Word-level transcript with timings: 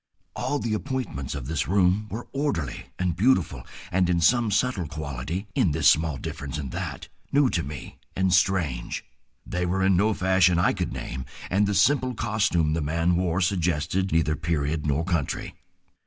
All 0.35 0.57
the 0.57 0.73
appointments 0.73 1.35
of 1.35 1.45
this 1.45 1.67
room 1.67 2.07
were 2.09 2.25
orderly 2.33 2.87
and 2.97 3.15
beautiful, 3.15 3.67
and 3.91 4.09
in 4.09 4.19
some 4.19 4.49
subtle 4.49 4.87
quality, 4.87 5.45
in 5.53 5.73
this 5.73 5.91
small 5.91 6.17
difference 6.17 6.57
and 6.57 6.71
that, 6.71 7.07
new 7.31 7.51
to 7.51 7.61
me 7.61 7.99
and 8.15 8.33
strange. 8.33 9.05
They 9.45 9.63
were 9.67 9.83
in 9.83 9.95
no 9.95 10.15
fashion 10.15 10.57
I 10.57 10.73
could 10.73 10.91
name, 10.91 11.25
and 11.51 11.67
the 11.67 11.75
simple 11.75 12.15
costume 12.15 12.73
the 12.73 12.81
man 12.81 13.15
wore 13.15 13.41
suggested 13.41 14.11
neither 14.11 14.35
period 14.35 14.87
nor 14.87 15.03
country. 15.05 15.53